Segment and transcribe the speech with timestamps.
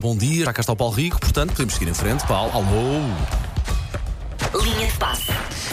[0.00, 2.24] Bom dia, já cá está o Paulo Rico, portanto podemos seguir em frente.
[2.24, 3.00] Paulo, alô,
[4.62, 5.24] Linha de passe.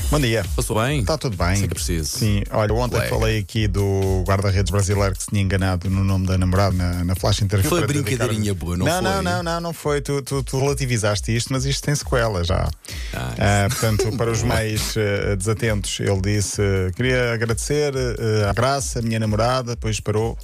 [0.09, 0.43] Bom dia.
[0.55, 1.01] passou bem?
[1.01, 1.55] Está tudo bem?
[1.57, 2.17] Sim que é preciso.
[2.17, 3.15] Sim, olha, ontem Colega.
[3.15, 7.15] falei aqui do guarda-redes brasileiro que se tinha enganado no nome da namorada na, na
[7.15, 7.69] flash interview.
[7.69, 9.01] Foi brincadeirinha boa, não não foi?
[9.03, 10.01] Não, não, não, não foi.
[10.01, 12.67] Tu, tu, tu relativizaste isto, mas isto tem sequela já.
[13.13, 18.53] Ah, Ah, portanto, para os mais eh, desatentos, ele disse: eh, queria agradecer eh, à
[18.53, 20.35] Graça, a minha namorada, depois parou.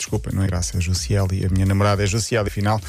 [0.00, 2.80] Desculpa, não é Graça, é Jussieli, a minha namorada é Jussieli, afinal.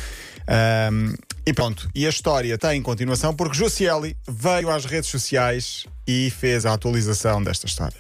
[0.48, 1.14] Ahm,
[1.46, 6.32] e pronto, e a história está em continuação porque Jussieli veio às redes sociais e
[6.32, 8.00] fez a atualização desta história.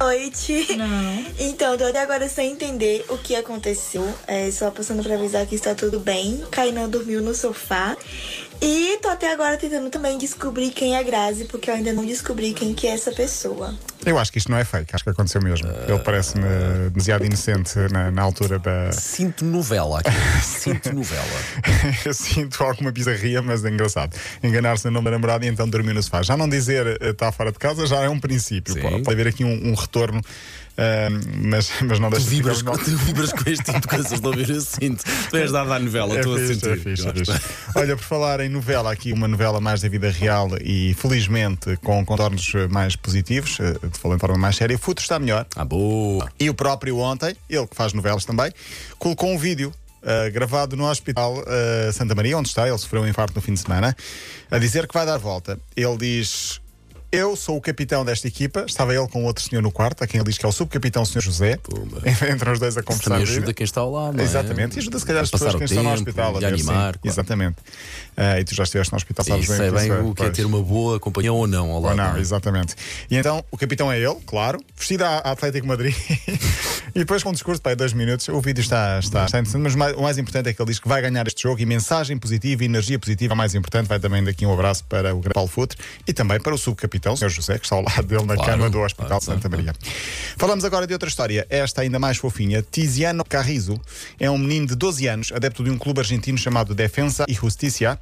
[0.00, 0.74] noite.
[0.74, 1.26] Não.
[1.38, 4.08] Então, tô até agora sem entender o que aconteceu.
[4.26, 6.42] É, só passando pra avisar que está tudo bem.
[6.50, 7.94] Kainan dormiu no sofá.
[8.62, 12.04] E tô até agora tentando também descobrir quem é a Grazi, porque eu ainda não
[12.04, 13.74] descobri quem que é essa pessoa.
[14.04, 15.66] Eu acho que isto não é fake, acho que aconteceu mesmo.
[15.88, 16.44] Ele parece-me
[16.90, 18.92] demasiado inocente na, na altura da.
[18.92, 20.10] Sinto novela aqui.
[20.42, 21.24] Sinto novela.
[22.04, 24.16] Eu sinto alguma bizarria, mas é engraçado.
[24.42, 26.22] Enganar-se no nome da namorada e então dormir no sofá.
[26.22, 28.74] Já não dizer eh, está fora de casa já é um princípio.
[28.74, 28.80] Sim.
[28.80, 30.20] Pode, pode haver aqui um, um retorno,
[31.42, 34.12] mas, mas não Tu deixa de ficar vibras, tu vibras com este tipo de coisas,
[34.12, 35.04] a ver, eu sinto.
[35.30, 36.70] Tu és dado à novela, É estou a fixe, sentir.
[36.70, 37.40] é fixe, é fixe.
[37.74, 42.04] Olha, por falar em novela, aqui uma novela mais da vida real e felizmente com
[42.04, 45.46] contornos mais positivos, eh, de falando de forma mais séria, Futuro está melhor.
[45.56, 46.28] Ah, boa.
[46.38, 48.50] E o próprio ontem, ele que faz novelas também,
[48.98, 49.72] colocou um vídeo
[50.02, 53.52] uh, gravado no Hospital uh, Santa Maria, onde está, ele sofreu um infarto no fim
[53.54, 53.94] de semana,
[54.50, 55.58] a dizer que vai dar volta.
[55.76, 56.60] Ele diz.
[57.12, 58.64] Eu sou o capitão desta equipa.
[58.68, 61.02] Estava ele com outro senhor no quarto, a quem ele diz que é o subcapitão,
[61.02, 61.56] o senhor José.
[61.56, 62.00] Pumba.
[62.32, 63.10] Entram os dois a conversar.
[63.10, 64.26] também ajuda quem está ao lado, não é?
[64.26, 66.62] Exatamente, e ajuda se calhar A as pessoas que estão no hospital e ver, animar,
[66.62, 66.66] sim.
[66.66, 67.00] claro.
[67.02, 67.56] Exatamente.
[68.16, 70.22] Ah, e tu já estiveste no hospital, Sim, sabes bem, sei bem isso o que
[70.22, 71.98] é ter uma boa companhia ou não ao lado.
[71.98, 72.20] Ou não, é?
[72.20, 72.74] exatamente.
[73.10, 75.94] E então o capitão é ele, claro, vestido a a Atlético Madrid.
[76.94, 79.74] e depois com um discurso para dois minutos, o vídeo está, está, está interessante, mas
[79.74, 81.66] o mais, o mais importante é que ele diz que vai ganhar este jogo e
[81.66, 85.20] mensagem positiva e energia positiva, a mais importante, vai também daqui um abraço para o
[85.20, 87.30] Paulo Futre e também para o subcapitão, o Sr.
[87.30, 89.72] José, que está ao lado dele na Claro, cama do Hospital claro, Santa Maria.
[90.36, 92.62] Falamos agora de outra história, esta ainda mais fofinha.
[92.68, 93.80] Tiziano Carrizo
[94.18, 97.98] é um menino de 12 anos, adepto de um clube argentino chamado Defensa e Justicia.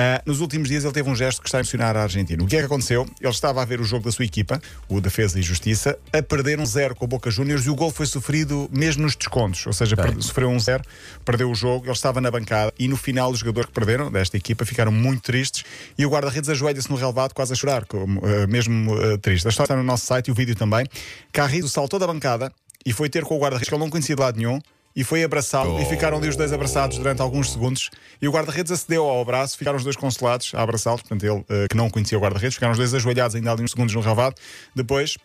[0.00, 2.40] Ah, nos últimos dias ele teve um gesto que está a emocionar a Argentina.
[2.40, 3.04] O que é que aconteceu?
[3.20, 6.60] Ele estava a ver o jogo da sua equipa, o Defesa e Justiça, a perder
[6.60, 9.66] um zero com o Boca Juniors e o gol foi sofrido mesmo nos descontos.
[9.66, 10.84] Ou seja, per- sofreu um zero,
[11.24, 14.36] perdeu o jogo, ele estava na bancada e no final os jogadores que perderam desta
[14.36, 15.64] equipa ficaram muito tristes
[15.98, 19.46] e o guarda-redes ajoelha-se no relevado quase a chorar, como, ah, mesmo ah, triste.
[19.46, 20.86] A história está no nosso site e o vídeo também.
[21.32, 22.52] Carrizo saltou da bancada
[22.86, 24.60] e foi ter com o guarda-redes que ele não conhecia de lado nenhum
[24.98, 27.88] e foi abraçá-lo e ficaram ali os dois abraçados durante alguns segundos
[28.20, 31.66] e o guarda-redes acedeu ao abraço, ficaram os dois consolados a abraçá-lo, portanto ele eh,
[31.70, 34.34] que não conhecia o guarda-redes, ficaram os dois ajoelhados ainda ali uns segundos no relvado,
[34.74, 35.16] depois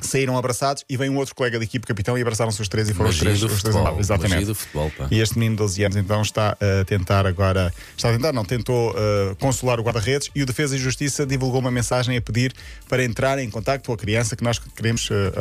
[0.00, 2.94] saíram abraçados e vem um outro colega da equipe capitão e abraçaram-se os três e
[2.94, 4.00] foram os Magia três, do os três futebol.
[4.00, 4.44] exatamente.
[4.46, 4.90] do futebol.
[5.10, 8.44] E este menino de 12 anos então está a tentar agora, está a tentar, não,
[8.44, 12.52] tentou eh, consolar o guarda-redes e o Defesa e Justiça divulgou uma mensagem a pedir
[12.88, 15.32] para entrar em contacto com a criança que nós queremos eh,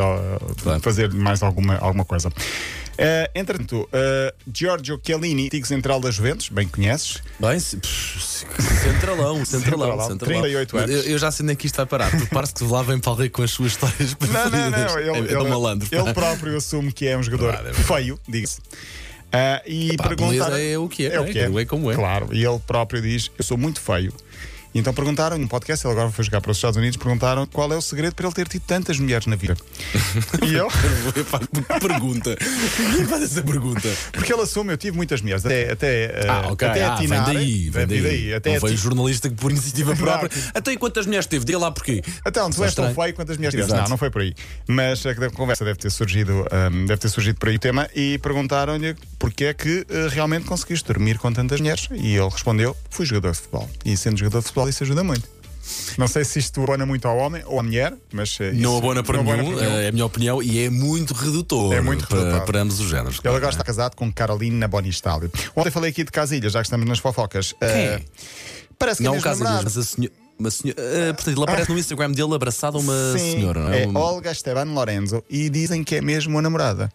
[0.62, 0.80] Claro.
[0.82, 2.30] fazer mais alguma, alguma coisa.
[2.98, 8.46] Eh, entretanto, eh, Giorgio Chiellini, antigo central da Juventus, bem conheces, Bem, pff,
[8.84, 10.42] centralão, centralão, Centralão, centralão.
[10.42, 10.92] 38 anos.
[10.92, 13.38] Eu, eu já sei nem que isto vai parar, porque parece que lá vem Rico
[13.38, 15.00] com as suas histórias Não, não, não.
[15.00, 15.88] Ele, é, é ele- do malandro.
[15.92, 18.60] ele próprio assume que é um jogador é feio, diga-se.
[19.34, 21.32] Ah, e Pá, a perguntaram- beleza é o que é, é o é?
[21.32, 21.62] que é.
[21.62, 21.96] É como é.
[21.96, 24.14] Claro, e ele próprio diz: Eu sou muito feio.
[24.74, 27.72] E então perguntaram, num podcast, ele agora foi jogar para os Estados Unidos, perguntaram qual
[27.74, 29.56] é o segredo para ele ter tido tantas mulheres na vida.
[30.46, 30.68] e eu,
[31.80, 32.36] pergunta.
[32.96, 33.90] Quem faz essa pergunta?
[34.12, 37.26] porque ele assume, eu tive muitas mulheres, até, até, Ah, ah, até ah, atinar.
[37.26, 38.34] vem daí, vem daí.
[38.34, 40.30] até não veio jornalista que por iniciativa própria.
[40.54, 41.46] Até e quantas mulheres teve?
[41.46, 42.02] Diga lá porquê.
[42.04, 42.96] Só és tão estranho.
[42.96, 43.74] feio quantas mulheres tiveste.
[43.74, 43.84] Exato.
[43.84, 44.34] Não, não foi por aí.
[44.68, 48.18] Mas a conversa deve ter surgido, hum, deve ter surgido por aí o tema e
[48.20, 51.88] perguntaram-lhe porque é que eh, realmente conseguiste dormir com tantas mulheres.
[51.92, 53.70] E ele respondeu: fui jogador de futebol.
[53.86, 55.28] E sendo jogador de futebol, isso ajuda muito.
[55.98, 58.38] Não sei se isto abona muito ao homem ou à mulher, mas.
[58.42, 59.80] eh, Não abona para não abona para nenhum.
[59.80, 62.46] é a minha opinião, e é muito redutor É muito para, redutor.
[62.46, 63.16] para ambos os géneros.
[63.16, 63.66] Ele claro, agora não está é?
[63.66, 65.32] casado com Carolina Bonistalio.
[65.56, 67.54] Ontem falei aqui de Casilha, já que estamos nas fofocas.
[67.62, 68.02] Eh,
[68.78, 69.64] parece que Não é o mesmo caso namorado.
[69.66, 70.14] mas a senhora.
[70.40, 73.72] Uma senhora ah, portanto, ele aparece no Instagram dele abraçado a uma Sim, senhora, não
[73.72, 73.84] é?
[73.84, 76.92] É Uma- Olga Esteban Lorenzo e dizem que é mesmo a namorada.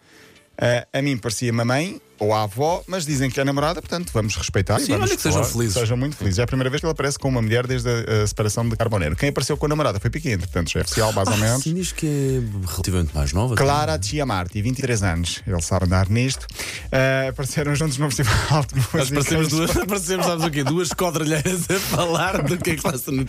[0.57, 3.81] Ah, a mim parecia-me a mãe ou a avó, mas dizem que é a namorada,
[3.81, 4.77] portanto vamos respeitar.
[4.79, 5.73] e Sim, vamos olha que sejam felizes.
[5.73, 6.39] Sejam muito felizes.
[6.39, 8.75] É a primeira vez que ele aparece com uma mulher desde a, a separação de
[8.75, 9.15] Carbonero.
[9.15, 11.63] Quem apareceu com a namorada foi Piquet, portanto já é oficial, mais ou Ah, menos.
[11.63, 13.55] sim, diz que é relativamente mais nova.
[13.55, 15.41] Clara Chiamarti, 23 anos.
[15.45, 16.45] Ele sabe andar nisto.
[16.91, 18.97] Ah, apareceram juntos no Festival de Música.
[18.97, 20.63] Nós parecemos duas, parecemos, sabes o quê?
[20.63, 23.25] Duas quadrilheiras a falar do que é que passa no.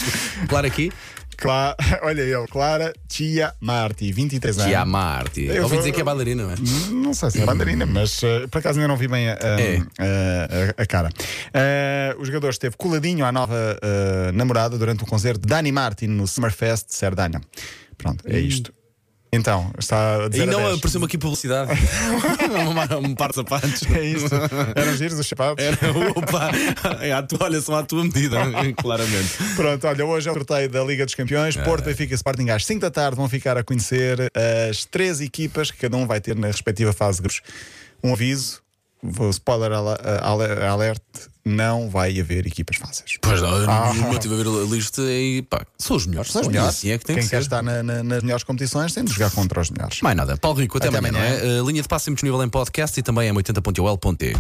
[0.49, 0.91] Claro aqui.
[1.37, 4.69] Cla- Olha ele, Clara Tia Marti, 23 anos.
[4.71, 5.45] Tia Marti.
[5.47, 6.57] Eu Ouvi vou- dizer que é bailarina, não é?
[6.91, 9.61] Não sei se é bandarina, mas eh, por acaso ainda não vi bem a, a-
[9.61, 9.77] É.
[9.99, 11.09] a- a- a cara.
[11.55, 16.07] Eh, o jogador esteve coladinho à nova eh, namorada durante o concerto de Dani Martin
[16.07, 17.41] no Summerfest de Cerdanha.
[17.97, 18.73] Pronto, é isto.
[19.31, 20.79] Então, está a dizer E não 10.
[20.79, 21.71] apareceu-me aqui publicidade.
[23.05, 23.83] um par de sapatos.
[23.95, 24.27] É isso.
[24.75, 25.63] Eram giros os sapatos.
[25.63, 25.77] Era,
[26.17, 26.51] opa,
[27.03, 28.39] é a tua, olha, são à tua medida,
[28.77, 29.37] claramente.
[29.55, 31.57] Pronto, olha, hoje é o sorteio da Liga dos Campeões.
[31.59, 34.31] Porto, Benfica e Sporting às 5 da tarde vão ficar a conhecer
[34.71, 37.43] as três equipas que cada um vai ter na respectiva fase de grupos.
[38.03, 38.63] Um aviso,
[39.03, 41.01] vou spoiler ale- alert,
[41.45, 43.17] não vai haver equipas fáceis.
[43.23, 43.93] Pois não, Ah.
[43.95, 46.31] eu estive a ver a lista e pá, são os melhores.
[46.33, 46.69] São os melhores.
[46.71, 47.43] Assim é que tem Quem que quer ser.
[47.43, 50.01] estar na- na- nas melhores competições tem de jogar contra os melhores.
[50.03, 50.37] Mais nada.
[50.37, 51.17] Paulo Rico, até, Até amanhã.
[51.19, 51.35] amanhã.
[51.57, 51.61] é?
[51.61, 54.37] A linha de passe sempre disponível em podcast e também em 80.ol.t.